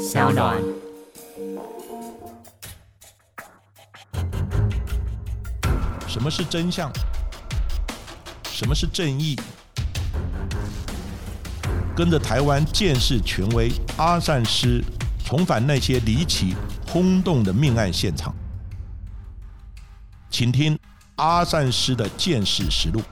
[0.00, 0.56] 小暖。
[6.08, 6.90] 什么是真相？
[8.44, 9.38] 什么是正义？
[11.94, 14.82] 跟着台湾建士权威阿善师，
[15.22, 16.56] 重返那些离奇
[16.88, 18.34] 轰动的命案现场，
[20.30, 20.78] 请听
[21.16, 23.02] 阿善师的见识实录。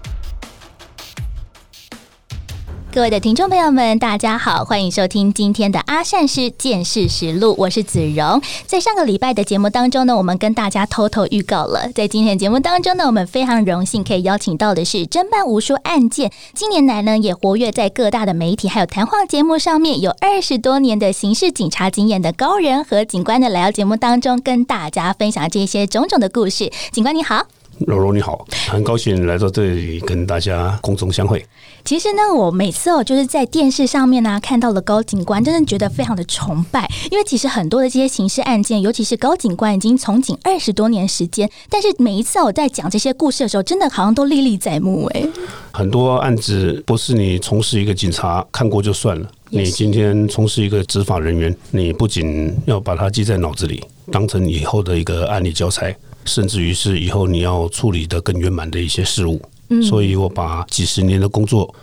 [2.98, 8.42] 各位的听众朋友们，大家好，欢迎收听今天的阿善师见识实录，我是子荣。
[8.66, 26.68] 在上个礼拜的节目当中呢，我们跟大家偷偷预告了，在今天的节目当中呢，我们非常荣幸可以邀请到的是侦办无数案件，近年来呢也活跃在各大的媒体还有谈话节目上面，有二十多年的刑事警察经验的高人和警官呢，来到节目当中跟大家分享这些种种的故事。
[26.90, 27.46] 警官你好。
[27.86, 31.46] 柔柔你好，很高兴来到这里跟大家空中相会。
[31.88, 36.86] 其实呢，我每次哦，就是在电视上面呢看到了高警官，真的觉得非常的崇拜。
[37.10, 45.26] 因为其实很多的这些刑事案件，尤其是高警官已经从警二十多年时间，但是每一次我在讲这些故事的时候，真的好像都历历在目哎。
[45.72, 55.96] 很多案子不是你从事一个警察看过就算了，你今天从事一个执法人员，你不仅要把它记在脑子里，当成以后的一个案例教材。
[56.26, 59.40] 甚至于是以后你要处理的更圆满的一些事物，
[59.82, 61.74] 所以我把几十年的工作，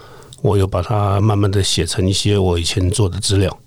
[0.41, 3.59] 我又把它慢慢的写成一些我以前做的资料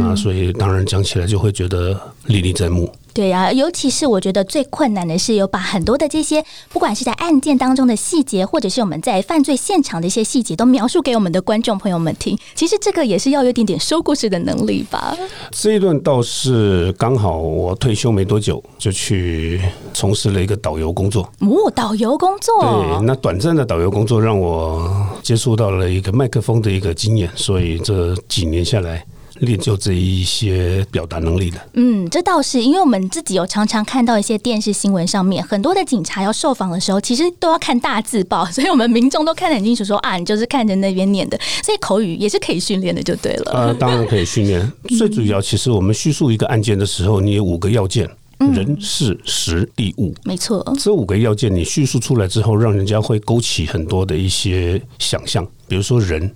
[0.00, 2.92] 啊，所以当然讲起来就会觉得历历在目。
[3.14, 12.36] 对呀，尤其是我觉得最困难的是有把很多的这些，不管是在案件当中的细节，或者是我们在犯罪现场的一些细节，都描述给我们的观众朋友们听。
[12.56, 15.16] 其实这个也是要有点点说故事的能力吧。
[15.52, 19.60] 这一段倒是刚好我退休没多久，就去
[19.92, 21.22] 从事了一个导游工作。
[21.38, 22.60] 哦，导游工作。
[22.62, 24.92] 对，那短暂的导游工作让我
[25.22, 29.06] 接触到了一个麦克风的一个经验，所以这几年下来。
[29.40, 43.52] 练就这一些表达能力的，嗯，这倒是，因为我们自己有常常看到一些电视新闻上面，很多的警察要受访的时候，其实都要看大字报，所以我们民众都看得很清楚，说啊，你就是看着那边念的，所以口语也是可以训练的，就对了。
[43.52, 44.72] 呃，当然可以训练。
[44.96, 48.08] 最主要，其实我们叙述一个案件的时候，你有五个要件：
[48.38, 50.14] 人、事、时、地、物。
[50.22, 56.32] 没错，这五个要件你叙述出来之后，让人家会勾起很多的一些想象，比如说人。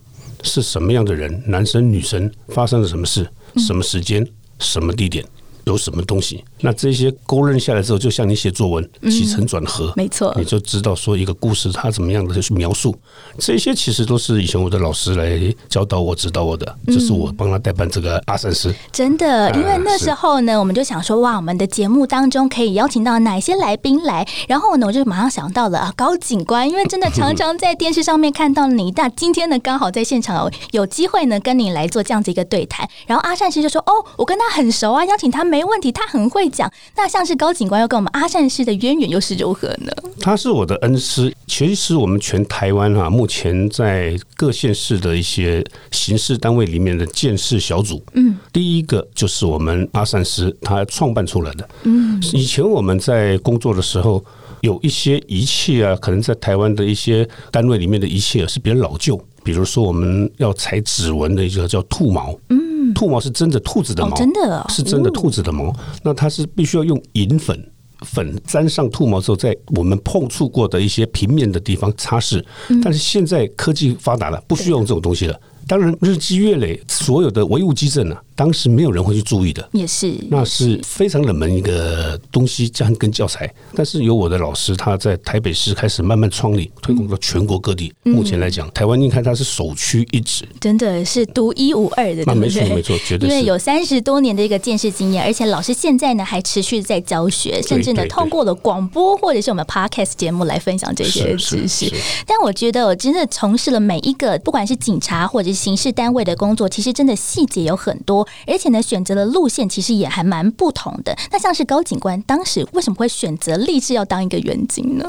[0.48, 1.42] 是什么样的人？
[1.46, 3.28] 男生、女生发生了什么事？
[3.58, 4.26] 什么时间？
[4.58, 5.24] 什么地点？
[5.64, 6.42] 有什么东西？
[6.60, 12.94] 那这些勾勒下来之后，就像你写作文，起承转合，没错，你就知道说一个故事它怎么样的去描述。
[13.38, 18.74] 这些其实都是以前我的老师来教导我、指导我的，这是我帮他代办这个阿三师。
[18.92, 24.26] 真的，因为那时候呢，我们就想说，哇，我们的节目当中可以邀请到哪些来宾来？
[24.48, 32.88] 然后呢，我就马上想到了啊，高警官，因为真的常常在电视上面看到你，但今天呢，刚好在现场有机会呢，跟你来做这样子一个对谈。
[33.06, 39.92] 然后阿善师就说：“哦，我跟他很熟啊，邀请他没问题，他很会讲。”那像是高警官要跟我们阿善师的渊源又是如何呢？
[40.20, 41.32] 他是我的恩师。
[41.46, 51.68] 其实我们全台湾啊，目前在各县市的一些刑事单位里面的建事小组，嗯，第一个就是我们阿善师他创办出来的。
[51.84, 54.22] 嗯，以前我们在工作的时候，
[54.60, 62.58] 有一些仪器啊，可能在台湾的一些单位里面的仪器是比较老旧，比如说我们要采指纹的一个叫兔毛，嗯，
[62.98, 65.72] 兔毛是真的兔子的毛，真的是真的兔子的毛，
[66.02, 67.56] 那它是必须要用银粉。
[68.00, 72.44] 粉沾上兔毛之后，在我们碰触过的一些平面的地方擦拭。
[72.82, 75.40] 但是现在科技发达了，不需要用这种东西了。
[75.68, 78.16] 当然，日积月累，所有的唯物基证呢？
[78.34, 83.52] 当时没有人会去注意的，也是，那是非常冷门一个东西，这样跟教材。
[83.74, 87.92] 但是有我的老师，他在台北市开始慢慢创立，推广到全国各地。
[88.04, 92.22] 目前来讲，台湾应该它是首屈一指，真的是独一无二的。
[92.26, 101.92] 那没错没错，绝对因为有三十多年的一个见识经验，而且老师现在呢还持续在教学，甚至呢通过了广播或者是我们 podcast 节目来分享这些知识。
[102.24, 108.26] 但我觉得，我真的从事了每一个，不管是警察或者是刑事单位的工作，其实真的细节有很多。
[108.46, 111.14] 而且呢，选择的路线其实也还蛮不同的。
[111.32, 115.04] 那像是高警官当时为什么会选择立志要当一个员警呢？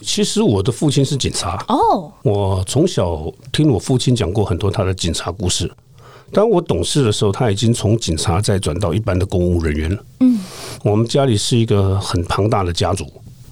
[0.00, 3.22] 其实我的父亲是警察哦，我从小
[3.52, 5.70] 听我父亲讲过很多他的警察故事。
[6.32, 10.04] 当我懂事的时候，他已经从警察再转到一般的公务人员了。
[10.20, 10.38] 嗯，
[10.82, 13.06] 我们家里是一个很庞大的家族，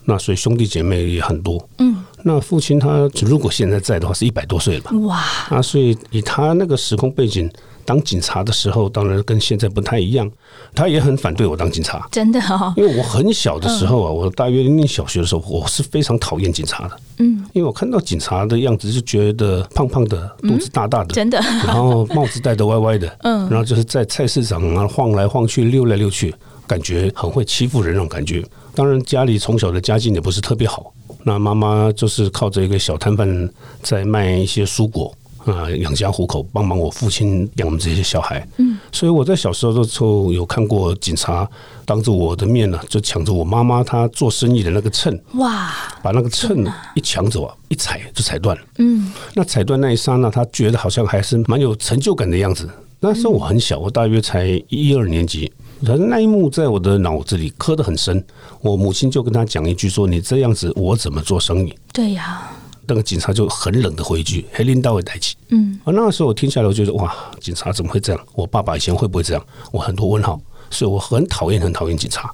[0.05, 1.69] 那所以兄弟姐妹也很多。
[1.79, 1.97] 嗯。
[2.25, 4.93] 那父亲他如果现在在的话，是一百多岁了吧？
[4.99, 5.19] 哇！
[5.49, 7.51] 啊，所以以他那个时空背景，
[7.85, 10.31] 当警察的时候，当然跟现在不太一样，
[10.73, 12.07] 他也很反对我当警察。
[12.13, 16.97] 真的哦，因为我很小的时候啊，我大约念小学的时候，我是非常讨厌警察的。
[17.19, 21.41] 嗯，因为我看到警察的样子，就觉得胖胖的，肚子大大的，真的。
[21.67, 26.33] 然后帽子戴得歪歪的， 嗯，然后就是在菜市场啊晃来晃去、溜来溜去，
[26.73, 28.43] 感觉很会欺负人那种感觉。
[28.75, 30.91] 当然，家里从小的家境也不是特别好，
[31.23, 33.51] 那妈妈就是靠着一个小摊贩
[33.83, 35.15] 在卖一些蔬果。
[35.45, 38.47] 啊，养家糊口，帮忙我父亲养我们这些小孩。
[38.59, 41.51] 嗯，所以我在小时候的时候有看过警察
[41.85, 46.65] 当着我的面呢，就抢着我妈妈她做生意的那个秤，哇，把那个秤
[46.95, 48.63] 一抢走啊，一踩就踩断了。
[48.79, 52.71] 嗯，那踩断那一刹那，他觉得好像还是蛮有成就感的样子。
[53.01, 55.53] 那时候我很小，我大约才一二年级，
[55.85, 58.25] 可是那一幕在我的脑子里刻得很深。
[58.61, 62.51] 我母亲就跟他讲一句说：“你这样子，我怎么做生意？”对呀。
[62.85, 68.21] 那个警察就很冷的回一句：“黑领导会带起。”嗯，啊，那个时候我听下来，我觉得哇，警察怎么会这样？
[68.35, 69.47] 我爸爸以前会不会这样？
[69.71, 72.29] 我很多问号，所以我很讨厌，很讨厌警察。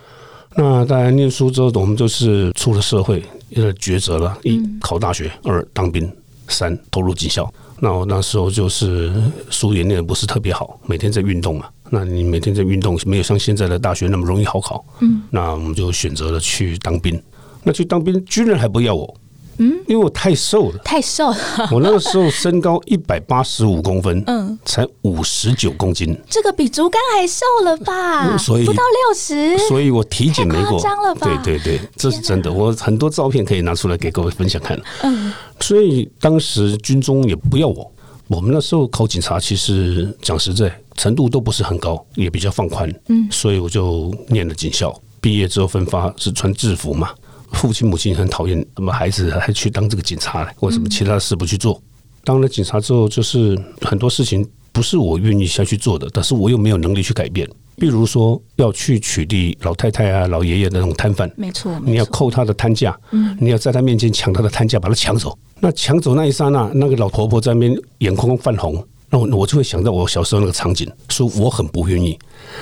[0.56, 6.10] 那当然，念书之后，我们就是出了社会，有点抉择了：一考大学，二当兵，
[6.48, 7.52] 三投入警校。
[7.80, 9.12] 那我那时候就是
[9.50, 11.66] 书也念的不是特别好，每天在运动嘛。
[11.90, 14.84] 那你每天在运动，没有像现在的大学那么容易好考。
[15.00, 17.20] 嗯，那我们就选择了去当兵。
[17.62, 19.14] 那去当兵，军人还不要我。
[19.60, 21.36] 嗯，因为我太瘦了，太瘦了。
[21.72, 28.38] 我那个时候身高一百八十五公分，嗯，才五十九公斤，这个比竹竿还瘦了吧？
[28.38, 31.26] 所以不到六十，所以我体检没过，张了吧？
[31.44, 32.52] 对对对，这是真的。
[32.52, 34.80] 我很多照片可以拿出来给各位分享看。
[35.02, 37.90] 嗯，所以当时军中也不要我。
[38.28, 42.88] 我们那时候考警察，其实讲实在，程度都不是很高，也比较放宽。
[43.08, 47.10] 嗯，所以我就念了警校，毕业之后分发是穿制服嘛。
[47.52, 50.52] 父亲母亲很讨厌，那么孩子还去当这个警察了？
[50.60, 51.82] 为什么其他事不去做？
[52.22, 57.48] 当了警察之后，就是很多事情不是我愿意下去做的，但是我又没有能力去改变。
[57.78, 65.36] 比如说要去取缔老太太啊、老爷爷的那种摊贩，没错，你要扣他的摊价，嗯，你要在他面前抢他的摊价，把他抢走。
[65.60, 68.84] 那抢走那一刹那，那个老婆婆在那边眼眶泛红。
[69.10, 72.18] 那我我就会想到我小时候那个场景，说我很不愿意。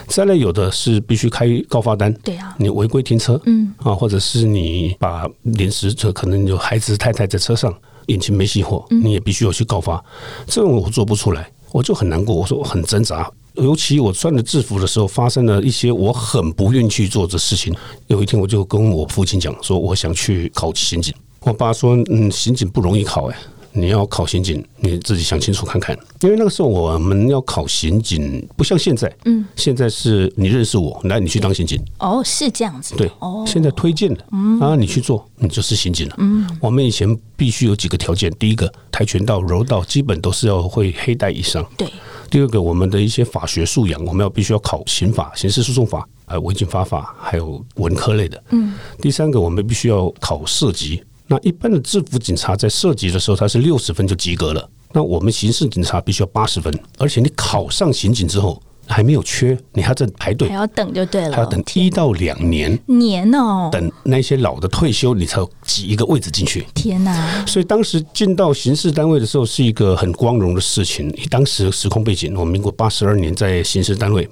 [0.07, 7.75] 再来有的是必须开告发单，对啊，你违规停车，嗯啊，或者是你把临时车可能有孩子太太在车上，
[8.07, 10.01] 引擎没熄火，你也必须要去告发。
[10.47, 12.33] 这种我做不出来，我就很难过。
[12.33, 17.75] 我说我很挣扎，尤其我穿着制服的时候，发生了一些我很不愿去做的事情。
[18.07, 21.15] 有一天我就跟我父亲讲说，我想去考刑警。
[21.41, 23.37] 我爸说，嗯，刑警不容易考哎。
[23.79, 25.95] 你要考刑警，你自己想清楚看看。
[26.23, 29.15] 因为那个时候我们要考刑警，不像现在。
[29.27, 31.79] 嗯，现在是你认识我，来你去当刑警。
[31.99, 32.95] 哦，是这样子。
[32.97, 34.25] 对，哦，现在推荐的，
[34.61, 36.15] 啊，你去做，你就是刑警了。
[36.17, 41.63] 嗯，我们以前必须有几个条件：第一个，跆拳道、柔道基本都是要会黑带以上。
[41.77, 41.87] 对。
[42.31, 48.43] 第二个，我们的一些法学素养，我们要必须要考刑法、刑事诉讼法、还有违禁法法，还有文科类的。
[48.51, 48.75] 嗯。
[49.01, 51.03] 第三个，我们必须要考涉及。
[51.29, 54.69] 那一般的制服警察在涉及的时候，他是六十分就及格了。
[54.93, 66.65] 那我们刑事警察必须要八十分，而且你考上刑警之后还没有缺，你还在排队，还要等就对了，还要等一到两年年哦，等那些老的退休，你才挤一个位置进去。
[66.75, 67.45] 天哪！
[67.47, 71.13] 所以当时进到刑事单位的时候是一个很光荣的事情。
[71.31, 74.29] 当时时空背景，我民国八十二年在刑事单位。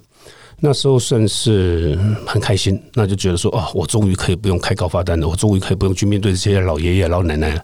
[0.60, 7.62] 那时候算是很开心，那就觉得说啊，我终于可以不用开高发单了，我终于可以不用去面对这些老爷爷老奶奶了。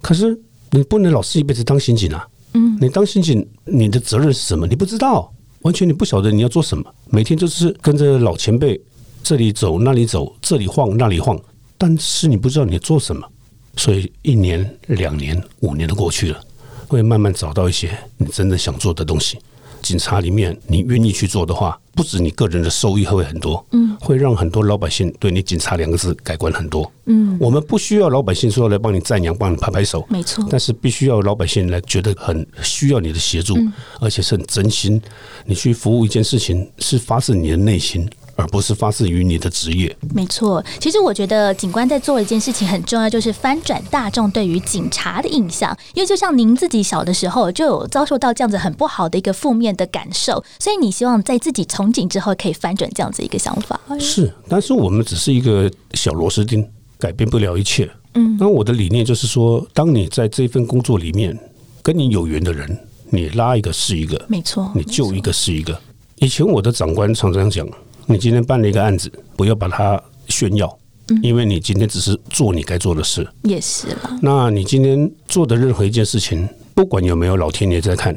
[0.00, 0.36] 可是
[0.70, 2.26] 你不能老是一辈子当刑警啊！
[2.54, 4.66] 嗯，你当刑警，你的责任是什么？
[4.66, 5.30] 你不知道，
[5.66, 6.94] 完全你不晓得你要做什么。
[7.10, 8.80] 每天就是跟着老前辈
[9.20, 11.36] 这里走那里走，这里晃那里晃，
[11.76, 13.28] 但是你不知道你做什么。
[13.76, 16.40] 所以一年、两年、五年都过去了，
[16.86, 19.38] 会慢慢找到一些你真的想做的东西。
[19.86, 21.78] 警察里面，你愿意去做的话。
[21.94, 33.56] 不止你个人的收益会很多，嗯，会让很多老百姓对你“警察”两个字改观很多，嗯，我们不需要老百姓说来帮你赞扬、帮你拍拍手，没错，但是必须要老百姓来觉得很需要你的协助，
[33.98, 35.00] 而且是很真心，
[35.46, 38.06] 你去服务一件事情是发自你的内心。
[38.36, 39.94] 而不是发自于你的职业。
[40.14, 45.76] 没错，其实我觉得警官在做一件事情很重要，就是翻转大众对于警察的印象。
[45.94, 53.80] 因为就像您自己小的时候就有遭受到这样子很不好的一个负面的感受，所以你希望在自己从警之后可以翻转这样子一个想法。
[53.98, 56.64] 是，但是我们只是一个小螺丝钉，
[56.98, 57.90] 改变不了一切。
[58.14, 61.36] 嗯，那我的理念就是说，当你在这份工作里面
[61.82, 62.78] 跟你有缘的人，
[63.08, 65.78] 你拉一个是一个，没错，你救一个是一个。
[66.16, 67.66] 以前我的长官常常讲。
[68.06, 70.78] 你今天办了一个案子，不要把它炫耀，
[71.22, 73.26] 因为你今天只是做你该做的事。
[73.42, 74.18] 也是了。
[74.22, 78.16] 那你今天做的任何一件事情，不管有没有老天爷在看，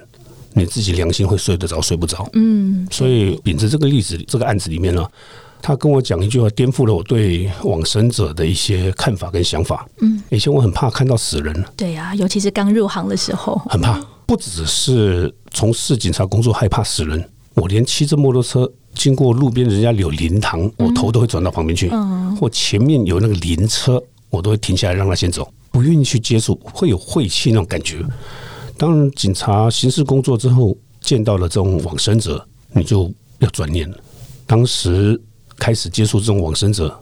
[0.54, 2.30] 你自己良心会睡得着睡不着。
[2.34, 5.04] 嗯，所以秉着这个例子，这个案子里面呢，
[5.62, 9.88] 他跟我讲一句话，颠覆了我对往生者的一些看法跟想法。
[10.02, 21.90] 嗯，以前我很怕看到死人，对呀、尤其是刚入行的时候，很怕，不只是从事警察工作害怕死人，我连骑着摩托车经过路边人家有灵堂，我头都会转到旁边去，
[22.38, 28.04] 或前面有那个灵车，我都会停下来让他先走，不愿意去接触，会有晦气那种感觉。
[28.78, 33.98] 当然，警察刑事工作之后，见到了这种往生者，你就要转念了。
[34.46, 35.18] 当时
[35.58, 36.94] 开始接触这种往生者，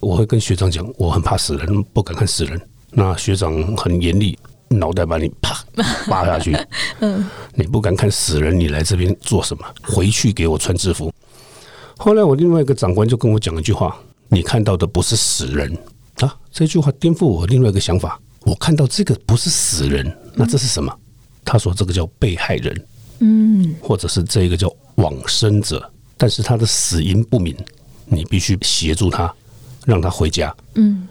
[0.00, 2.60] 我会跟学长讲，我很怕死人，不敢看死人。
[2.90, 4.38] 那学长很严厉，
[4.68, 5.64] 脑袋把你啪
[6.10, 6.54] 扒下去。
[7.00, 7.24] 嗯，
[7.54, 9.64] 你不敢看死人，你来这边做什么？
[9.82, 11.10] 回去给我穿制服。
[12.00, 15.76] 后来我另外一个长官就跟我讲一句话：你看到的不是死人
[16.20, 16.32] 啊！
[16.52, 18.18] 这句话颠覆我另外一个想法。
[18.42, 20.96] 我看到这个不是死人，那这是什么？
[21.44, 22.86] 他说这个叫被害人，
[23.18, 27.52] 嗯，或者是这个叫往生者，但是他的死因不明，
[28.06, 29.34] 你必须协助他，
[29.84, 30.54] 让他回家。
[30.76, 31.08] 嗯，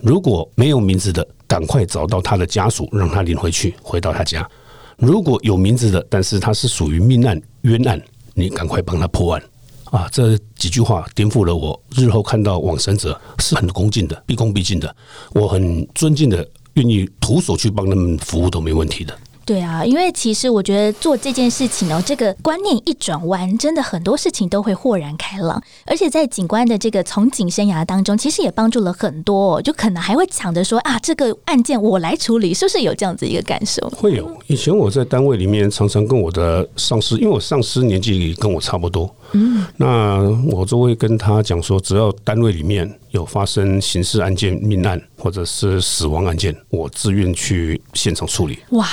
[0.00, 4.48] 如果没有名字的，赶快找到他的家属，让他领回去，回到他家。
[4.96, 8.00] 如果有名字的，但是他是属于命案冤案，
[8.32, 9.42] 你赶快帮他破案。
[9.90, 14.94] 啊，这几句话颠覆了我日后看到往生者是很恭敬的，毕恭毕敬的，
[15.32, 19.12] 我很尊敬的，愿意徒手去帮他们服务都没问题的。
[19.44, 25.60] 对啊，因为其实我觉得做这件事情哦，这个观念一转弯，真的很多事情都会豁然开朗。
[25.86, 33.84] 而且在警官的这个从警生涯当中，其实也帮助了很多、哦，就可能还会抢着说啊，这个案件我来处理，是不是有这样子一个感受？
[33.96, 40.18] 会有，以前我在单位里面常常跟我的上司，因为我上司年纪跟我差不多，嗯，那
[40.50, 48.58] 我就会跟他讲说，只要单位里面有发生刑事案件、命案或者是死亡案件，我自愿去现场处理。
[48.70, 48.86] 哇，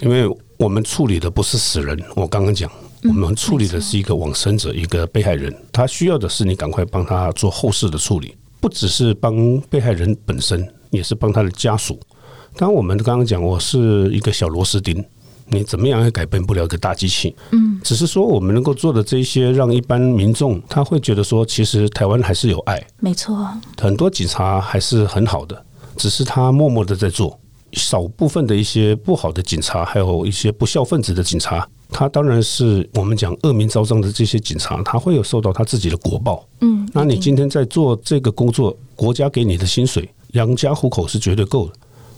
[0.00, 2.70] 因为我们处理的不是死人，我刚刚讲，
[3.02, 11.98] 我们处理的是一个往生者，一个被害人，他需要的是你赶快帮他做后事的处理，不只是帮被害人本身，也是帮他的家属。
[12.56, 15.04] 当，我们刚刚讲，我是一个小螺丝钉，
[15.46, 17.34] 你怎么样也改变不了一个大机器。
[17.52, 23.46] 嗯，只是说我们能够做的这一些，让一般民众他会觉得说，其实台湾还是有爱，没错，
[23.78, 25.64] 很多警察还是很好的，
[25.96, 27.38] 只是他默默的在做。
[27.72, 36.46] 少部分的一些不好的警察，还有一些不孝分子的警察，他当然是我们讲恶名昭彰的这些警察，他会有受到他自己的果报。
[36.60, 41.72] 嗯，那你今天在做这个工作，国家给你的薪水养家糊口是绝对够的，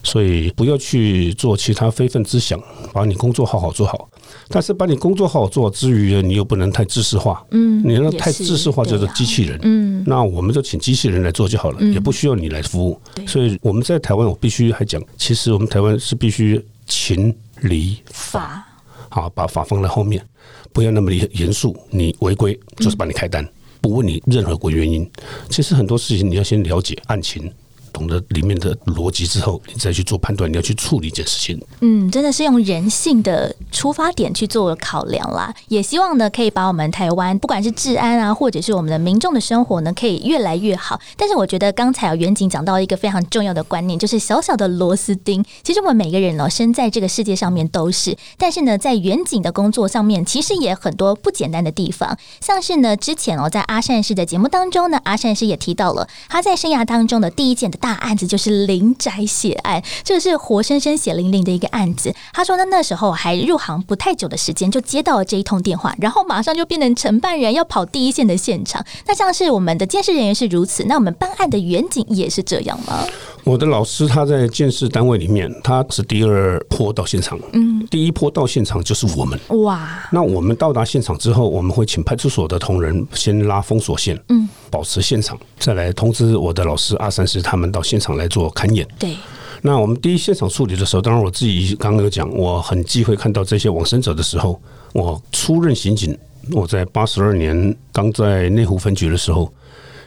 [0.07, 4.09] 所以不要去做其他非分之想，把你工作好好做好。
[4.49, 7.45] 但是把你工作好好做好之余呢，你又不能太知识化。
[7.51, 9.59] 嗯，你那太知识化叫做对啊机器人。
[9.65, 13.01] 嗯，那我们就请机器人来做就好了，也不需要你来服务。
[13.27, 18.67] 所以我们在台湾，我必须还讲，其实我们台湾是必须情理法，法
[19.11, 20.25] 好把法放在后面，
[20.73, 21.77] 不要那么严严肃。
[21.91, 23.45] 你违规就是把你开单，
[23.81, 25.09] 不问你任何个原因。
[25.51, 27.53] 其实很多事情你要先了解案情。
[27.97, 31.59] 懂得里面的逻辑之后，你再去做判断，你要去处理一件事情。
[31.81, 35.55] 嗯，真的是用人性的出发点去做考量啦。
[35.69, 41.01] 也希望呢，可以把我们台湾不管是治安啊，或者是我们的民众的生活呢，可以越来越好。
[41.17, 45.43] 但是我觉得刚才有远景讲到一个非常重要的观念，就是小小的螺丝钉。
[45.63, 52.19] 其实我们每个人呢、身在这个世界上面都是，但是呢，在远景的工作上面，其实也很多不简单的地方。
[52.43, 62.13] 像是呢，之前哦，在阿善师的节目当中呢，阿善师也提到了他在生涯当中的第一件的大案子就是林宅血案，这是活生生血淋淋的一个案子。
[62.33, 68.85] 他说他，那时候还入行不太久的时间，就接到了这一通电话，然后马上就变成承办人，要跑第一线的现场。
[69.07, 73.07] 那像是我们的监视人员是如此，那我们办案的远景也是这样吗？
[73.47, 79.39] 我的老师他在建设单位里面，他是第二波到现场，嗯，第一波到现场就是我们。
[79.63, 88.85] 哇，那我们到达现场之后，我们会请派出所的同仁先拉封锁线，嗯，保持现场，再来通知我的老师阿三师他们到现场来做勘验。
[88.99, 89.17] 对，
[89.63, 94.61] 那我们第一现场处理的时候，当然我自己刚刚有讲，我很忌讳看到这些往生者的时候，
[94.93, 96.19] 我出任刑警，
[96.51, 99.53] 我在八十二年刚在内湖分局的时候，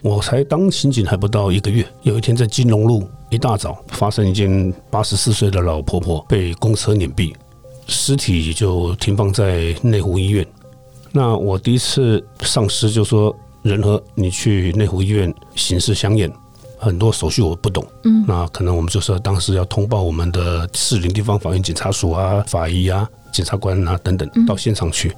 [0.02, 7.34] 我才当刑警还不到一个月，有一天在金融路一大早发生一件八十四岁的老婆婆被公车碾毙，
[7.88, 10.46] 尸体就停放在内湖医院。
[11.12, 16.32] 那我第一次上司就说：“仁和，你去内湖医院刑事相验，
[16.78, 25.14] 很多手续我不懂，嗯，那可能我们就是当时要通报我们的士林地方法院检察署啊、法医啊、检察官啊等等到现场去。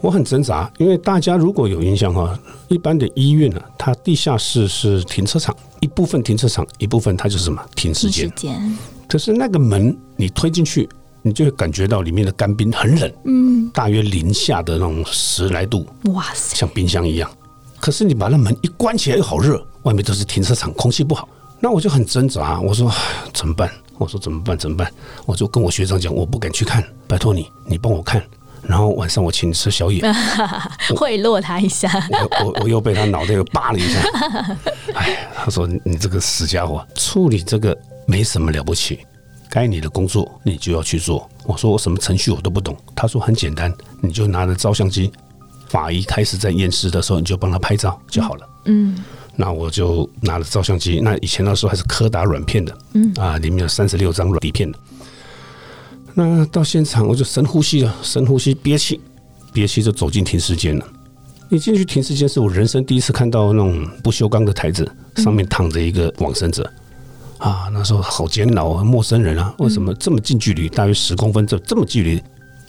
[0.00, 8.34] 我很挣扎，因为大家如果有印象哈，一般的医院呢、它地下室是停车场，一部分停车场，一部分它就是什么停尸间时。
[8.36, 10.88] 间，可是那个门你推进去，
[11.22, 17.28] 你就会感觉到里面的干冰很冷，嗯，大约零下的那种十来度，哇塞，像冰箱一样。
[17.80, 21.28] 可是你把那门一关起来又好热，外面都是停车场，空气不好。
[21.58, 22.96] 那我就很挣扎，我说唉
[23.32, 23.70] 怎么办？
[23.98, 24.56] 我说怎么办？
[24.56, 24.90] 怎么办？
[25.24, 28.22] 我就跟我学长讲，我不敢去看，拜托你，你帮我看。
[28.62, 30.02] 然后晚上我请你吃宵夜，
[30.96, 34.00] 贿赂他一下，我我我又被他脑袋又扒了一下。
[34.94, 37.76] 哎，他说你这个死家伙，处理这个
[38.08, 38.98] 没什么了不起，
[39.48, 41.30] 该你的工作你就要去做。
[41.44, 42.76] 我说我什么程序我都不懂。
[42.96, 43.72] 他说很简单，
[44.02, 45.12] 你就拿着照相机，
[45.68, 48.48] 法医开始在验尸的时候，你就帮他拍照就好了。
[48.64, 48.96] 嗯，
[49.36, 54.78] 那我就拿了照相机，那以前那时候还是柯达软片的，嗯啊，里面有三十六张软底片的。
[56.14, 58.98] 那到现场我就深呼吸了，深呼吸，憋气，
[59.52, 60.86] 憋气就走进停尸间了。
[61.50, 66.68] 一进去停尸间是我人生第一次看到那种不锈钢的台子，上面躺着一个往生者。
[67.38, 72.22] 啊，那时候好煎熬啊，陌生人啊，为什么这么近距离，大约十公分这这么距离，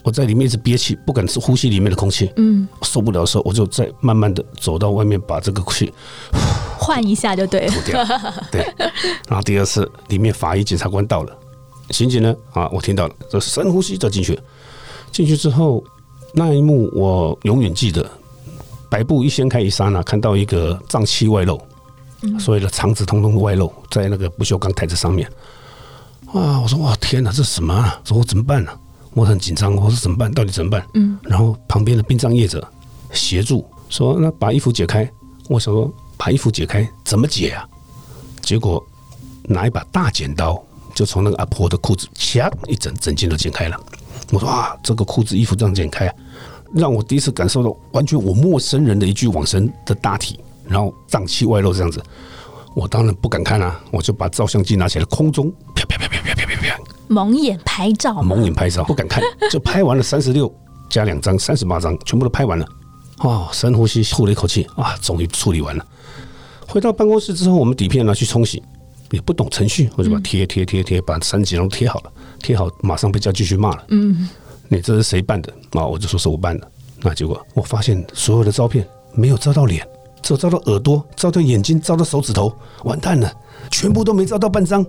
[0.07, 2.31] 我在里面一直憋气，不敢呼吸里面的空气。
[2.37, 5.93] 嗯，受不了的时候，我就再慢慢的走到外面，把这个气
[6.79, 7.73] 换一下就对了。
[7.73, 8.05] 吐掉。
[8.49, 8.73] 对，
[9.27, 11.37] 然后第二次，里面法医检察官到了，
[11.89, 14.39] 刑警呢啊，我听到了，这深呼吸再进去。
[15.11, 15.83] 进去之后，
[16.33, 18.09] 那一幕我永远记得，
[18.89, 21.61] 白布一掀开一刹那，看到一个脏器外露，
[22.39, 25.29] 所有的肠子通通外露在那个不锈钢台子上面。
[26.27, 26.61] 啊！
[26.61, 27.99] 我说哇天哪，这是什么啊？
[28.05, 28.71] 说我怎么办呢、
[29.13, 30.31] 我很紧张，我说怎么办？
[30.31, 30.85] 到底怎么办？
[30.93, 32.65] 嗯，然后旁边的殡葬业者
[33.11, 35.09] 协助说：“那把衣服解开。”
[35.49, 37.67] 我想说：“把衣服解开怎么解啊？”
[38.41, 38.85] 结果
[39.43, 40.61] 拿一把大剪刀，
[40.93, 43.79] 就从那个阿婆的裤子，掐，一整整件都剪开了。
[44.31, 46.13] 我说：“啊，这个裤子衣服这样剪开，
[46.73, 52.01] 让我第一次感受到完全我陌生人的一具往生的大体，然后脏器外露这样子。”
[52.75, 55.51] 我当然不敢看啊，我就把照相机拿起来，空中
[57.07, 60.53] 蒙眼拍照，蒙眼拍照，不敢看， 就拍完了三十六
[60.89, 62.67] 加两张，三十八张，全部都拍完了。
[63.19, 65.85] 哦，深呼吸，吐了一口气，啊，终于处理完了。
[66.67, 68.61] 回到办公室之后，我们底片拿去冲洗，
[69.11, 73.85] 也不懂程序，我就把贴贴贴贴，把三十几张都贴好了，贴好马上被叫继续骂了。
[73.89, 74.29] 嗯，
[74.67, 75.51] 你这是谁办的？
[75.71, 76.71] 啊，我就说是我办的。
[77.01, 79.87] 那结果我发现所有的照片没有照到脸，
[80.21, 83.31] 只有照到耳朵、照到眼睛、照到手指头，完蛋了，
[83.71, 84.85] 全部都没照到半张，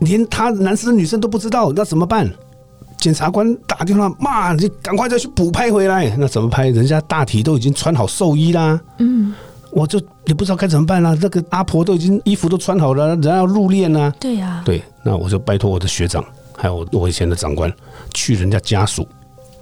[0.00, 2.28] 连他男生女生都不知道，那怎么办？
[2.98, 6.14] 检察官打电话骂你，赶快再去补拍回来。
[6.18, 6.68] 那怎么拍？
[6.68, 8.78] 人家大体都已经穿好寿衣啦。
[8.98, 9.32] 嗯，
[9.70, 14.12] 我就也不知道该怎么办啦、那个阿婆都已经衣服都穿好了，人家要入殓啊。
[14.20, 16.22] 对呀、对，那我就拜托我的学长，
[16.54, 17.72] 还有我以前的长官，
[18.12, 19.08] 去人家家属，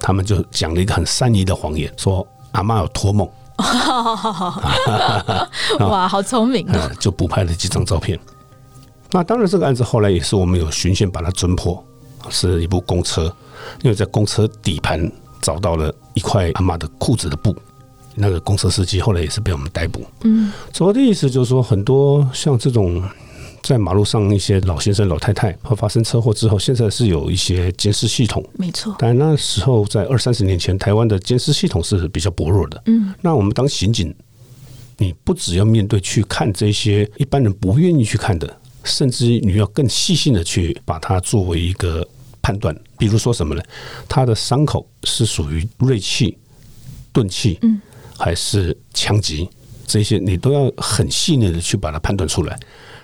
[0.01, 3.25] 他们就讲了一个很善意的谎言，说阿妈有托梦，
[5.79, 6.71] 哇，好聪明哦！
[6.73, 8.19] 呃， 就补拍了几张照片。
[9.11, 11.83] 那当然，这个案子后来也是我们有循线把它侦破，
[12.29, 13.23] 是一部公车，
[13.81, 17.55] 因为在公车底盘找到了一块阿妈的裤子的布，
[18.15, 20.05] 那个公车司机后来也是被我们逮捕。
[20.21, 23.03] 嗯，主要的意思就是说，很多像这种
[23.63, 28.43] 在马路上一些老先生、老太太，会发生车祸之后，现在是有一些监视系统。
[28.53, 28.95] 没错。
[28.99, 32.81] 但那时候在二三十年前，台湾的监视系统是比较薄弱的。
[32.85, 34.13] 嗯，那我们当刑警，
[34.97, 42.07] 你不只要面对去看这些一般人不愿意去看的，甚至于你要更细心的去把它作为一个
[42.41, 42.75] 判断。
[42.97, 43.61] 比如说什么呢？
[44.07, 46.37] 他的伤口是属于锐器、
[47.11, 47.81] 钝器，嗯，
[48.17, 49.49] 还是枪击？
[49.87, 52.59] 这些你都要很细腻的去把它判断出来。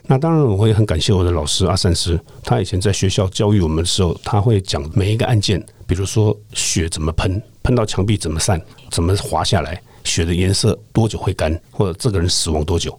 [0.08, 8.62] 那当然，我也很感谢我的老师阿善师，他以前在学校教育我们的时候，他会讲每一个案件，比如说血怎么喷，喷到墙壁怎么散，
[8.92, 12.96] 怎么滑下来，血的颜色多久会干，或者这个人死亡多久，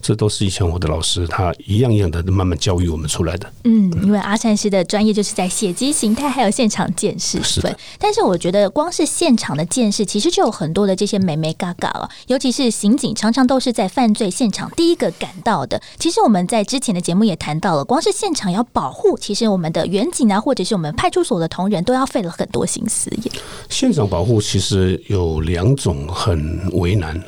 [0.00, 3.52] 这都是以前我的老师他一样一样的慢慢教育我们出来的。
[3.64, 15.80] 嗯，因为阿善师的专业就是在血迹形态还有现场见识是的，但是我觉得光是现场的见识，其实就有很多的这些美眉嘎嘎了，尤其是刑警，常常都是在犯罪现场第一个赶到的。
[15.98, 23.32] 其实我们在之前的节目也谈到了，光是现场要保护，其实我们的远警啊，或者是我们派出所的同仁，都要费了很多心思耶。
[23.68, 27.20] 现场保护其实有两种很为难，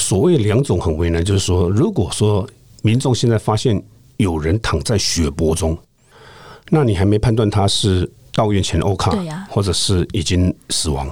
[0.00, 2.48] 所谓两种很为难，就是说，如果说
[2.82, 3.80] 民众现在发现
[4.16, 5.76] 有人躺在血泊中，
[6.70, 11.08] 那你还没判断他是到院前 O 卡，对呀或者是已经死亡，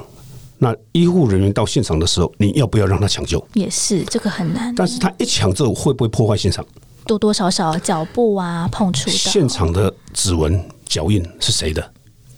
[0.57, 3.47] 那医护人员到现场的时候，你要不要让他抢救？
[3.55, 6.65] 也是这个很难，但是他一抢救会不会破坏现场？
[7.07, 11.93] 多多少少脚步啊碰触到现场的指纹、脚印是谁的？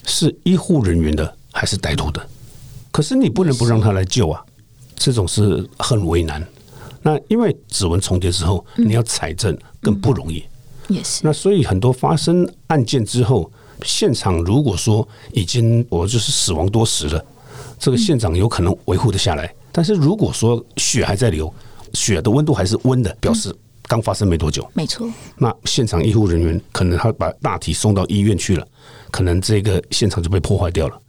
[0.04, 2.26] 是医护人员的还是歹徒的？
[2.90, 4.42] 可是你不能不让他来救啊，
[5.00, 6.46] 这种是很为难。
[7.00, 10.44] 那因为指纹重叠之后，你要采证更不容易。
[10.88, 13.50] 也是那所以很多发生案件之后，
[13.82, 17.24] 现场如果说已经我就是死亡多时了，
[17.78, 19.50] 这个现场有可能维护的下来。
[19.72, 21.50] 但是如果说血还在流，
[21.94, 24.68] 血的温度还是温的，表示刚发生没多久。
[24.74, 25.08] 没错，
[25.38, 28.66] 那现场医护人员可能他把大体送到医院去了，
[29.10, 31.00] 可能这个现场就被破坏掉了。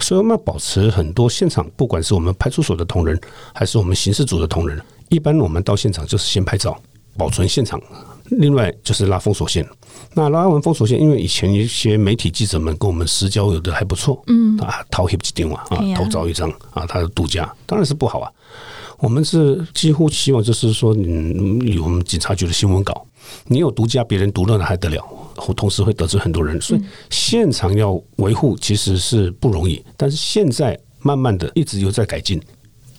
[0.00, 3.18] 所以我们要保持很多现场，不管是我们派出所的同仁，
[3.54, 6.76] 还是我们刑事组的同仁，一般我们到现场就是先拍照，
[7.16, 7.80] 保存现场。
[8.38, 9.66] 另外就是拉封锁线。
[10.14, 18.30] 那拉完封锁线，因为以前一些媒体记者们跟我们私交有的还不错，嗯啊，掏一几电话啊，偷照一张啊，他的独家当然是不好啊。
[18.98, 23.04] 我们是几乎希望就是说，嗯有我们警察局的新闻稿，
[23.46, 25.04] 你有独家，别人读了那还得了？
[25.54, 29.82] 同时会得罪很多人，所以现场要维护其实是不容易。
[29.96, 32.40] 但是现在慢慢的一直有在改进。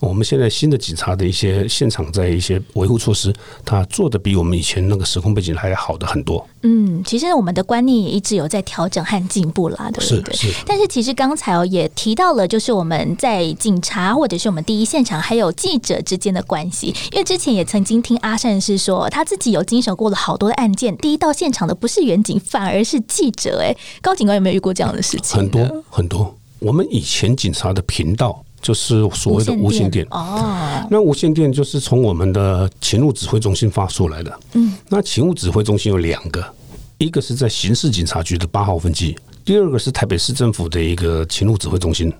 [0.08, 3.32] 我们现在新的警察的一些现场在一些维护措施，
[3.64, 6.44] 他做的比我们以前那个时空背景还要好的很多。
[6.62, 10.34] 嗯，其实我们的观念也一直有在调整和进步啦，对不对？
[10.34, 10.48] 是。
[10.66, 23.60] 但是其实刚才哦也提到了，就是我们在警察或者是我们第一现场还有记者之间的关系，因为之前也曾经听阿善是说他自己有经手过了好多的案件，第一到现场的不是远警，反而是记者。
[23.62, 25.38] 哎，高警官有没有遇过这样的事情？
[25.38, 26.36] 很多很多。
[26.58, 28.44] 我们以前警察的频道。
[28.62, 34.40] 就是所谓的无线电哦，那无线电就是从我们的勤务指挥中心发出来的。
[34.54, 36.42] 嗯，那勤务指挥中心有两个，
[36.98, 42.12] 一个是在刑事警察局的八号分机，第二个是台北市政府的一个勤务指挥中心。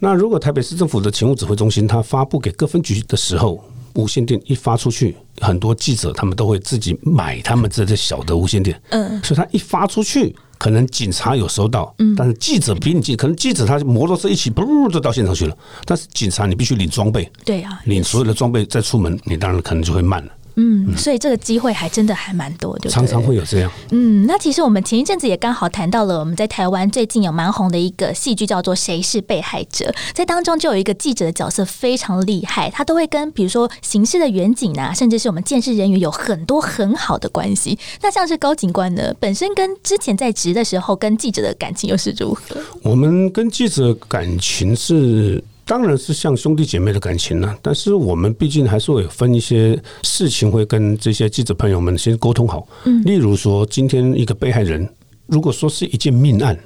[0.00, 3.64] 那如果台北市政府的勤务指挥中心它发布给各分局的时候，
[3.94, 8.80] 无线电一发出去，很多记者他们都会自己买他们这些小的无线电。
[8.90, 10.34] 嗯，所以它一发出去。
[10.58, 20.32] 可能警察有收到，但是记者比你近，可能记者他摩托车一起嘣就到现场去了，但是警察你必须领装备，对啊，领所有的装备再出门，你当然可能就会慢了。
[20.60, 23.70] 嗯，所以这个机会还真的还蛮多的，常常会有这样。
[23.92, 29.84] 嗯，那其实我们前一阵子也刚好谈到了，我们在台湾最近有蛮红的一个戏剧，叫做《谁是被害者》。
[30.12, 37.78] 在当中就有一个记者的角色非常厉害，他都会跟比如说刑事的远景啊，甚至是我们监视人员有很多很好的关系。
[38.02, 42.60] 那像是高警官呢，本身跟之前在职的时候跟记者的感情又是如何？
[42.82, 45.44] 我们跟记者感情是。
[45.68, 52.66] 当然是像兄弟姐妹的感情了，但是我们毕竟还是会分一些事情，会跟这些记者朋友们先沟通好。
[52.86, 54.88] 嗯，例如说，今天一个被害人，
[55.26, 56.58] 如果说是一件命案，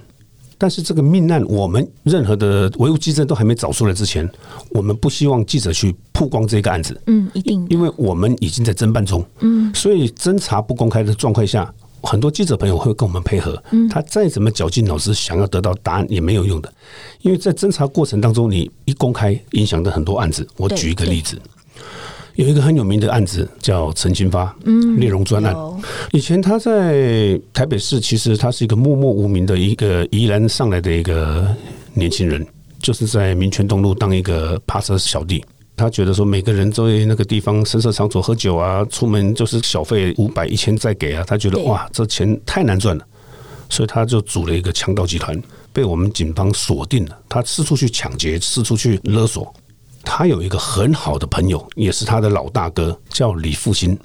[0.57, 4.31] 但是这个命案我们任何的维护机证都还没找出来之前，
[4.71, 6.97] 我们不希望记者去曝光这个案子。
[7.09, 9.27] 嗯，一定，因为我们已经在侦办中。
[9.41, 11.75] 嗯，所以侦查不公开的状况下。
[12.03, 16.73] 很多记者朋友会跟我们配合，他再怎么绞尽脑汁想要得到答案也没有用的，
[17.21, 20.47] 因为在侦查过程当中，你一公开，影响的很多案子。
[20.57, 21.41] 我举一个例子，
[22.35, 25.55] 有一个很有名的案子叫陈金发，嗯，内容专案。
[26.12, 31.47] 以前他在台北市，其实他是一个默默无名的一个宜兰上来的一个
[31.95, 32.45] 年轻人，
[32.81, 35.45] 就是在民权东路当一个扒车小弟。
[35.83, 41.25] 他觉得说，每个人在那个地方深色场所喝酒啊，出门就是小费五百、一千再给啊。
[41.27, 43.05] 他觉得哇，这钱太难赚了，
[43.68, 45.37] 所以他就组了一个强盗集团，
[45.73, 47.18] 被我们警方锁定了。
[47.29, 49.53] 他四处去抢劫，四处去勒索。
[50.05, 53.99] 他有一个很好的朋友，也是他的老大哥，叫李复兴。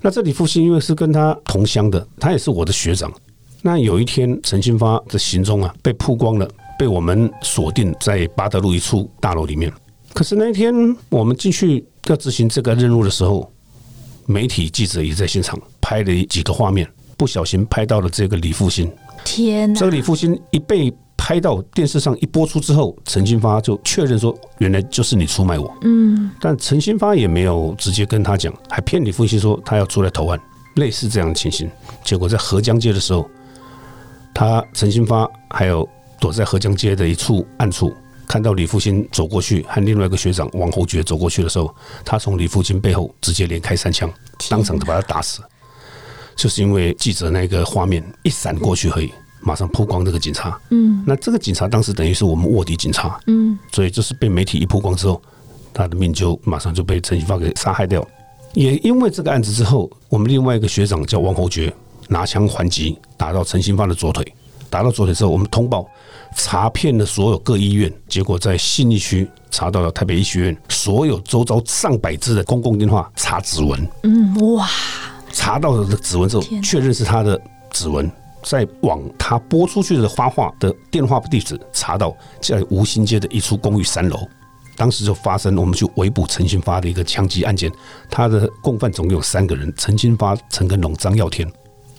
[0.00, 3.12] 那这李复兴因为是跟他同乡的，他也是我的学长。
[3.60, 9.72] 那有一天，陈新发的行踪啊被曝光了，被我们锁定在八德路一处大楼里面。
[10.14, 10.72] 可是那一天
[11.10, 13.52] 我们进去要执行这个任务的时候，
[14.26, 18.90] 媒体记者也在现场拍了几个画面，不小心拍到了这个李复兴。
[19.24, 19.78] 天哪！
[19.78, 26.30] 这个李复兴一被拍到电视上一播出之后，陈新发就确认说：“原来就是你出卖我。”嗯。
[26.40, 30.38] 但陈新发也没有直接跟他讲，还骗李复兴说他要出来投案，
[30.76, 31.68] 类似这样的情形。
[32.04, 33.28] 结果在合江街的时候，
[34.32, 35.88] 他陈新发还有
[36.20, 37.92] 躲在合江街的一处暗处。
[38.26, 44.10] 看到李复兴走过去，和另外一个学长王侯爵走过去的时候，他从李复兴背后直接连开三枪，
[44.48, 45.42] 当场就把他打死。
[46.36, 50.60] 就是因为记者那个画面一闪过去而已，马上曝光这个警察。
[50.70, 53.20] 嗯，那这个警察当时等于是我们卧底警察。
[53.28, 55.22] 嗯，所以就是被媒体一曝光之后，
[55.72, 58.04] 他的命就马上就被陈新发给杀害掉。
[58.52, 61.72] 也因为这个案子之后，我们另外一个学长叫王侯爵，
[62.08, 64.26] 拿枪还击，打到陈新发的左腿。
[64.68, 65.88] 打到左腿之后，我们通报。
[66.34, 73.88] 查遍了所有各医院，结果在信义区查到了台北医学院所有周遭上百支的公共电话查指纹。
[74.02, 74.68] 嗯，哇！
[75.32, 78.10] 查到了指纹之后，确认是他的指纹。
[78.42, 84.18] 再往他拨出去的发话的电话地址查到，在吴兴街的一处公寓三楼，
[84.76, 87.72] 当时就发生我们去围捕陈新发的一个枪击案件。
[88.10, 91.50] 他的共犯总共有三个人：陈新发、陈根龙、张耀天。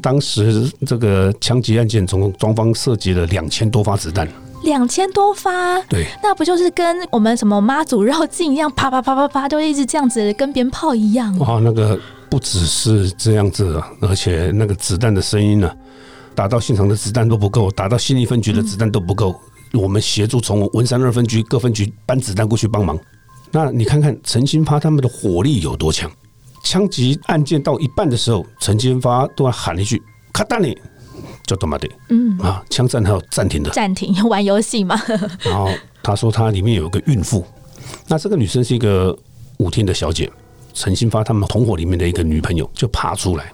[0.05, 4.27] 当时这个枪击案件，总共双方涉及了两千多发子弹。
[4.61, 11.35] 两千多发，对，那不就是跟我们什么妈祖绕境一样，啪啪啪啪啪，就一直这样子跟鞭炮一样。
[11.39, 15.71] 哇，那个不只是这样子，而且那个子弹的声音呢，
[16.35, 19.35] 打到现场的子弹都不够，打到新义分局的子弹都不够。
[19.73, 22.95] 我们协助从文山二分局各分局搬子弹过去帮忙。
[23.51, 26.11] 那你看看陈新发他们的火力有多强？
[26.65, 30.01] 枪击案件到一半的时候，陈新发突然喊了一句
[30.33, 30.77] “卡达你”。
[31.45, 34.99] 就他妈的，嗯啊，枪战还有暂停的，暂停玩游戏嘛。
[35.43, 35.69] 然后
[36.01, 37.45] 他说他里面有一个孕妇，
[38.07, 39.15] 那这个女生是一个
[39.57, 40.27] 舞厅的小姐，
[40.73, 43.53] 陈新发他们同伙里面的一个女朋友就爬出来，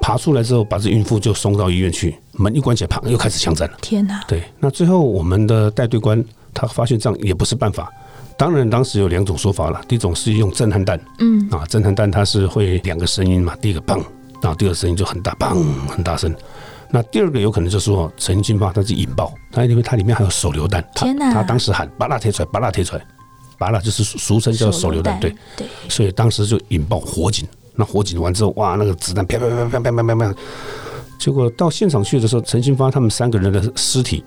[0.00, 3.78] 爬出来之后把这孕妇就送到医院去，门一关起来，啪又开始枪战了。
[3.80, 4.20] 天哪！
[4.26, 7.88] 对，那最后我们的带队官他发现这样也不是办法，
[8.36, 13.96] 当然当时有两种说法了，第一种是用震撼弹，嗯啊，震撼弹它是会两个声音嘛，第一个砰，
[14.40, 16.34] 然后第二个声音就很大，砰很大声。
[16.90, 21.32] 那第二个有可能就是说陈金发他是引爆，他因为它里面还有手榴弹，天哪！
[21.32, 23.02] 他当时喊把拉贴出来，把拉贴出来，
[23.56, 27.48] 把拉就是俗称叫手榴弹，对对，所以当时就引爆火警。
[27.74, 30.34] 那火警完之后，哇，那个子弹啪啪啪啪啪啪啪啪，
[31.18, 34.22] 结果到现场去的时候，陈金发他们三个人的尸体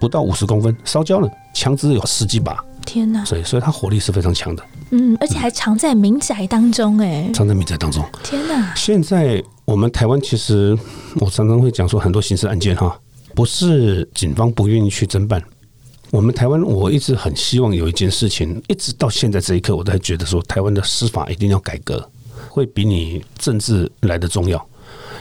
[0.00, 3.24] 不到五十公分烧焦了，枪支有十几把，天哪！
[3.24, 8.74] 所以所以他火力是非常强的，嗯，而且还藏在民宅当中，哎，藏在民宅当中，天哪！
[8.74, 9.44] 现在。
[9.68, 10.74] 我们台湾其实，
[11.16, 12.98] 我常常会讲说，很多刑事案件哈，
[13.34, 15.44] 不是警方不愿意去侦办。
[16.10, 22.10] 我们台湾，我一直很希望有一件事情，一直到现在这一刻，我都还觉得说，台湾的司法一定要改革，
[22.48, 24.66] 会比你政治来的重要。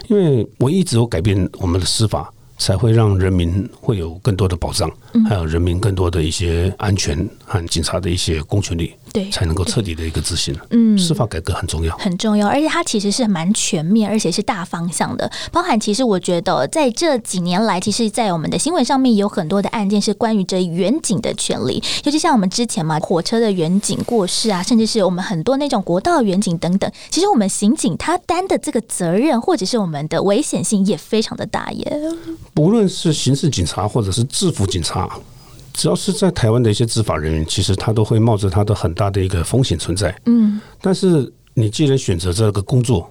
[0.08, 2.34] 因为我一直有改变我们的司法。
[2.58, 4.92] 才会让人民会有更多的保障，
[5.30, 10.56] 还有人民更多的一些安全和警察的一些公权力，对，才能够彻底的一个执行。
[10.72, 15.32] 嗯，司法改革很重要，很重要，而且它其实是蛮全面，而且是大方向的。
[15.52, 26.92] 包含其实我觉得在这几年来，其实，在我们的新闻上面有很多的案件是关于这远景的权利，尤其像我们之前嘛，火车的远景过世啊，甚至是我们很多那种国道远景等等。
[27.10, 32.02] 其实我们刑警他担的这个责任，或者是我们的危险性也非常的大耶。
[32.58, 35.08] 不论是刑事警察或者是制服警察，
[35.76, 40.20] 只要是在台湾的一些执法人员，其实他都会冒着他的很大的一个风险存在。
[40.26, 43.08] 嗯，但是你既然选择这个工作，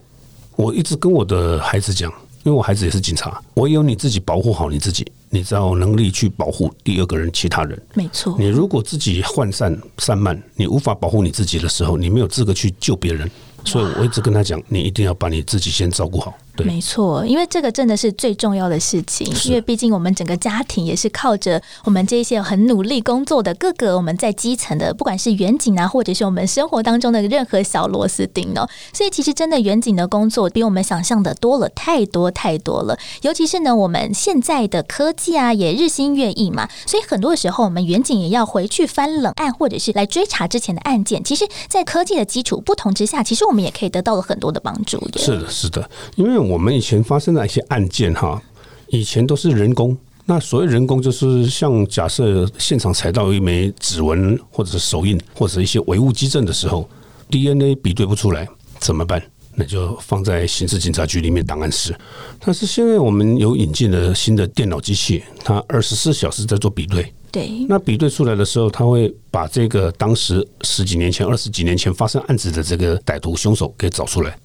[0.57, 2.11] 我一直跟我的孩子讲，
[2.43, 7.81] 因为我孩子也是警察，我有你自己保护好你自己，你才有能力去保护第二个人、其他人。
[7.95, 13.31] 没错，你如果自己涣散散漫，你无法保护你自己的时候，你没有资格去救别人。
[13.65, 16.35] 所以我一直跟他讲，你一定要把你自己先照顾好。
[16.64, 19.27] 没错，因为这个真的是最重要的事情。
[19.45, 28.69] 因为毕竟我们整个家庭也是靠着我们这些很努力工作的各个我们在基层的，不管是远景啊，或者是我们生活当中的任何小螺丝钉哦。
[28.92, 32.99] 所以其实真的远景的工作比我们想象的多了太多太多了。
[33.23, 41.23] 尤其是呢，我们现在的科技啊也日新月异嘛，所以很多的时候我们远景也要回去翻冷案，或者是来追查之前的案件。
[41.23, 44.97] 其实，在科技的基础不同之下，其实我们也可以得到了很多的帮助。
[45.16, 46.46] 是的，是的，因为。
[46.49, 48.41] 我们以前发生的一些案件哈，
[48.89, 49.97] 以前都是人工。
[50.25, 56.89] 那所谓人工，就是像假设现场采到一枚指纹，或者是手印，或者一些唯物基证的时候
[57.31, 58.49] ，DNA 比对不出来
[58.81, 59.23] 怎么办？
[59.55, 61.97] 那就放在刑事警察局里面档案室。
[62.41, 67.11] 但是现在我们有引进了新的电脑机器，它二十四小时在做比对。
[67.31, 67.49] 对。
[67.69, 74.37] 那比对出来的时候，他会把这个当时十几年前、二十几年前发生案子的这个歹徒凶手给找出来。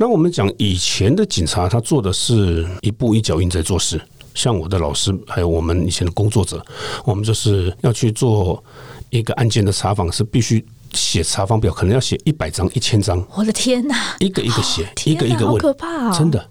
[0.00, 4.00] 那我们讲以前的警察，他做的是一步一脚印在做事。
[4.32, 6.64] 像我的老师，还有我们以前的工作者，
[7.04, 8.62] 我们就是要去做
[9.10, 13.26] 一个案件的查访，是必须写查访表，可能要写一百张、一千张。
[13.34, 14.14] 我的天哪！
[14.20, 16.16] 一个一个写，一个一个问，可怕！
[16.16, 16.48] 真的。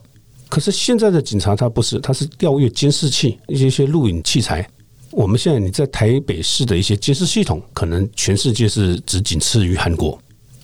[0.49, 4.69] 可是现在的警察他不是，他是调阅监视器，一些些录影器材。
[5.11, 10.19] 我们现在你在台北市的一些监视系统，可能全世界是只仅次于韩国。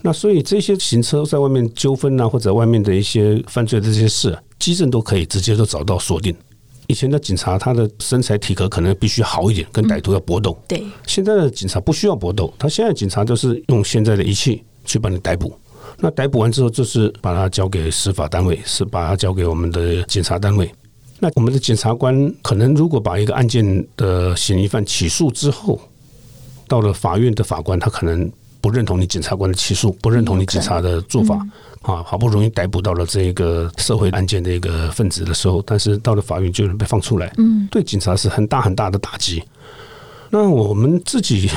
[0.05, 6.35] 那所以这些行车在外面纠纷啊，或者外面的一些犯罪的这些事，啊基证都可以直接都找到锁定。
[6.87, 10.61] 以前的警察他的身材体格可能必须好一点，跟歹徒要搏斗。
[10.67, 15.57] 对，现在的警察不需要搏斗，他现在警察就是用现在的仪器去把你逮捕。
[15.99, 20.69] 那逮捕完之后，就是把它交给司法单位，是把它交给我们的检察单位。
[21.17, 25.79] 那我们的检察官可能如果把一个案件的嫌疑犯起诉之后，
[26.67, 28.29] 到了法院的法官，他可能。
[28.63, 31.36] 不认同你检察官的起诉，不认同你警察的做法
[31.82, 32.02] 啊！
[32.02, 39.43] 好不容易逮捕到了这个社会案件的一个分子的时候，但是到了法院就能被放出来，嗯，对警察是很大很大的打击。
[40.30, 41.52] 那我们自己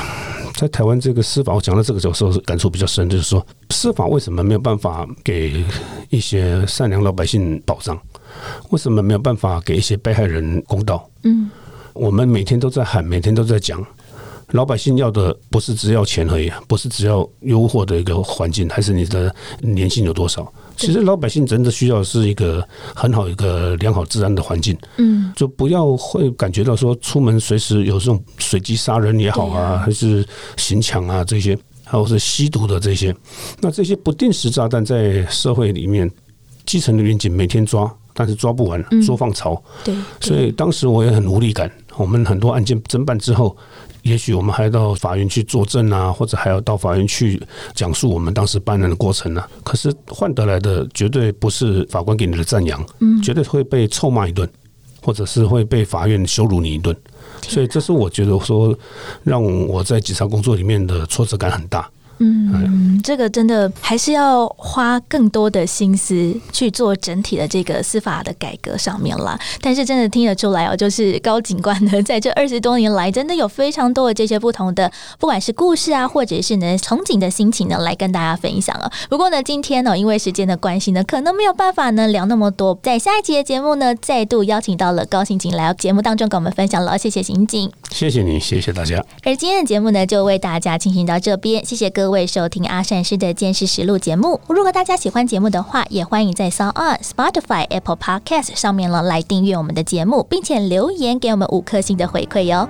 [0.57, 5.65] 在台湾这个司法，我讲到这个时候感触比较深，就是说司法为什么没有办法给
[6.11, 7.97] 一些善良老百姓保障？
[8.71, 11.09] 为什么没有办法给一些被害人公道？
[11.23, 11.49] 嗯，
[11.95, 13.81] 我们每天都在喊，每天都在讲，
[14.53, 20.51] 老百姓要的不是只要钱而已，不是只要优渥的一个环境，还是你的年薪有多少？
[20.77, 30.25] 其实老百姓真的需要是一个很好一个良好治安的环境，嗯，就不要会感觉到说出门随时有这种随机杀人也好啊，还是
[30.57, 33.15] 行抢啊这些，还有是吸毒的这些，
[33.61, 36.09] 那这些不定时炸弹在社会里面，
[36.65, 41.69] 基层的民警每天抓，但是抓不完，捉放巢，对，所以当时我也很无力感。
[41.97, 43.57] 我们很多案件侦办之后。
[44.03, 47.43] 也许我们还要到法院去作证啊，或者还要到法院去
[47.75, 49.43] 讲述我们当时办案的过程呢。
[49.65, 54.49] 可是换得来的绝对不是法官给你的赞扬，嗯，绝对会被臭骂一顿，
[55.03, 56.97] 或者是会被法院羞辱你一顿。
[57.49, 58.73] 所以这是我觉得说
[59.25, 61.91] 让我在警察工作里面的挫折感很大。
[62.19, 69.39] 嗯，这个真的还是要花更多的心思去做整体的这个司法的改革上面啦。
[69.61, 78.91] 但是真的听得出来哦，就是高警官呢，在这二十多年来，真的有非常多的这些不同的，不管是故事啊，或者是呢憧憬的心情呢，来跟大家分享了。
[79.09, 82.79] 不过呢，今天呢，因为时间的关系呢，可能没有办法呢聊那么多。
[82.83, 86.97] 在下一集的节目呢，再度邀请到了高刑警来到节目当中跟我们分享了。
[86.97, 89.05] 谢谢刑警，谢谢你，谢谢大家。
[89.23, 94.41] 而今天的节目呢，就为大家进行到这边，谢谢各各位收听阿善师的见识实录节目。
[94.47, 102.69] 如果大家喜欢节目的话，也欢迎在 s o n Spotify、Apple Podcast 上面呢来订阅我们的节目，并且留言给我们五颗星的回馈哟。